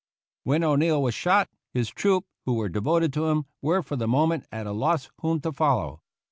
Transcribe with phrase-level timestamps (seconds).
[0.45, 4.47] When O'Neill was shot, his troop, who were devoted to him, were for the moment
[4.51, 6.01] at a loss whom to follow.